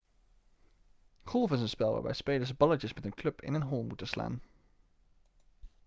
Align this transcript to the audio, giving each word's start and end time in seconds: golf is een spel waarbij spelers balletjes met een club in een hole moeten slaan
golf 1.25 1.51
is 1.51 1.61
een 1.61 1.69
spel 1.69 1.93
waarbij 1.93 2.13
spelers 2.13 2.57
balletjes 2.57 2.93
met 2.93 3.05
een 3.05 3.13
club 3.13 3.41
in 3.41 3.53
een 3.53 3.61
hole 3.61 3.83
moeten 3.87 4.07
slaan 4.07 4.41